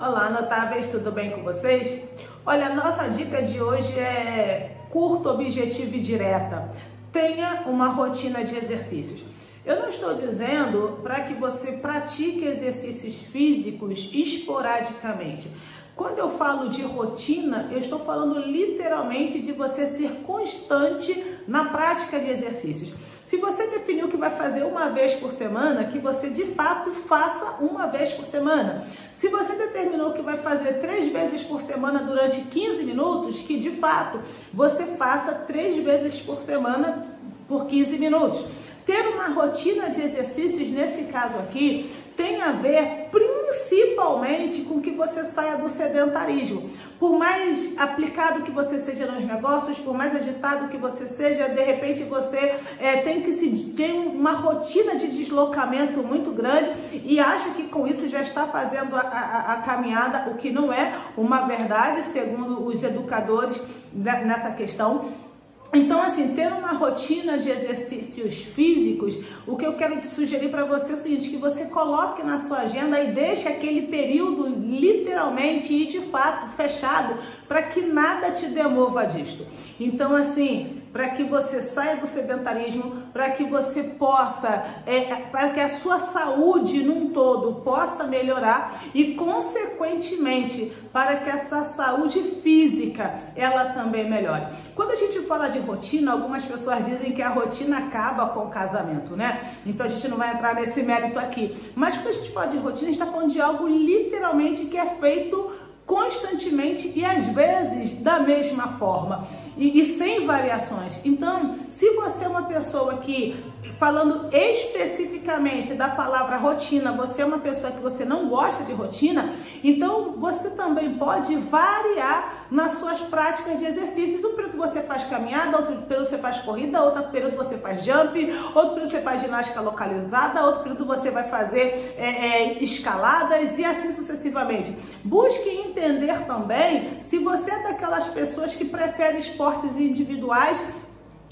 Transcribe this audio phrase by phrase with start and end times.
[0.00, 2.02] Olá, notáveis, tudo bem com vocês?
[2.46, 6.70] Olha, a nossa dica de hoje é curta, objetiva e direta.
[7.12, 9.22] Tenha uma rotina de exercícios.
[9.64, 15.50] Eu não estou dizendo para que você pratique exercícios físicos esporadicamente.
[15.94, 22.18] Quando eu falo de rotina, eu estou falando literalmente de você ser constante na prática
[22.18, 22.94] de exercícios.
[23.22, 27.62] Se você definiu que vai fazer uma vez por semana, que você de fato faça
[27.62, 28.82] uma vez por semana.
[29.14, 33.70] Se você determinou que vai fazer três vezes por semana durante 15 minutos, que de
[33.72, 34.20] fato
[34.54, 37.06] você faça três vezes por semana
[37.46, 38.44] por 15 minutos.
[38.86, 45.24] Ter uma rotina de exercícios, nesse caso aqui, tem a ver principalmente com que você
[45.24, 46.68] saia do sedentarismo.
[46.98, 51.62] Por mais aplicado que você seja nos negócios, por mais agitado que você seja, de
[51.62, 57.54] repente você é, tem que se tem uma rotina de deslocamento muito grande e acha
[57.54, 61.46] que com isso já está fazendo a, a, a caminhada, o que não é uma
[61.46, 63.62] verdade, segundo os educadores
[63.94, 65.29] nessa questão.
[65.72, 70.92] Então, assim, ter uma rotina de exercícios físicos, o que eu quero sugerir para você
[70.92, 75.86] é o seguinte, que você coloque na sua agenda e deixe aquele período literalmente e
[75.86, 77.14] de fato fechado
[77.46, 79.46] para que nada te demova disto.
[79.78, 85.60] Então, assim, para que você saia do sedentarismo, para que você possa, é, para que
[85.60, 93.66] a sua saúde num todo possa melhorar e, consequentemente, para que essa saúde física ela
[93.66, 94.46] também melhore.
[94.74, 98.50] Quando a gente fala de rotina, algumas pessoas dizem que a rotina acaba com o
[98.50, 99.40] casamento, né?
[99.64, 101.56] Então a gente não vai entrar nesse mérito aqui.
[101.74, 104.76] Mas quando a gente fala de rotina, a gente está falando de algo literalmente que
[104.76, 105.50] é feito
[105.90, 111.04] constantemente e às vezes da mesma forma e, e, sem variações.
[111.04, 113.34] Então, se você é uma pessoa que,
[113.76, 119.30] falando especificamente da palavra rotina, você é uma pessoa que você não gosta de rotina,
[119.64, 124.24] então você também pode variar nas suas práticas de exercícios.
[124.24, 128.32] Um período você faz caminhada, outro período você faz corrida, outro período você faz jump,
[128.54, 133.64] outro período você faz ginástica localizada, outro período você vai fazer é, é, escaladas e
[133.64, 134.70] assim sucessivamente.
[135.02, 140.60] Busque entender entender também se você é daquelas pessoas que prefere esportes individuais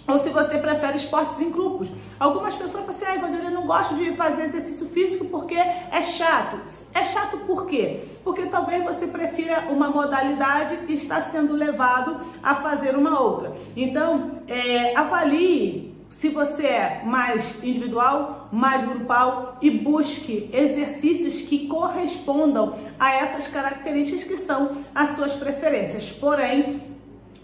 [0.06, 1.88] ou se você prefere esportes em grupos.
[2.18, 6.58] Algumas pessoas falam assim, Evangelina, eu não gosto de fazer exercício físico porque é chato.
[6.94, 8.00] É chato por quê?
[8.24, 13.52] Porque talvez você prefira uma modalidade e está sendo levado a fazer uma outra.
[13.76, 15.67] Então, é, avalie
[16.18, 24.24] se você é mais individual, mais grupal e busque exercícios que correspondam a essas características
[24.24, 26.10] que são as suas preferências.
[26.10, 26.82] Porém,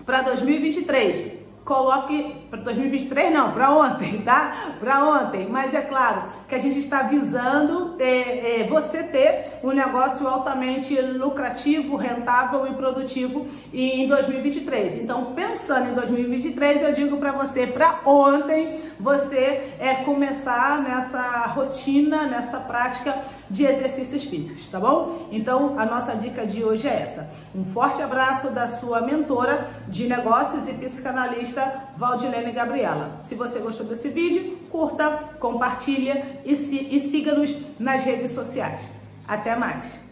[0.04, 4.74] para 2023, coloque para 2023 não, para ontem, tá?
[4.78, 5.48] Para ontem.
[5.48, 11.00] Mas é claro que a gente está visando é, é, você ter um negócio altamente
[11.00, 15.02] lucrativo, rentável e produtivo em 2023.
[15.02, 22.26] Então, pensando em 2023, eu digo para você, para ontem, você é começar nessa rotina,
[22.26, 25.28] nessa prática de exercícios físicos, tá bom?
[25.30, 27.28] Então, a nossa dica de hoje é essa.
[27.54, 33.18] Um forte abraço da sua mentora de negócios e psicanalista jornalista Valdilene Gabriela.
[33.22, 38.82] Se você gostou desse vídeo, curta, compartilha e, e siga-nos nas redes sociais.
[39.26, 40.04] Até mais!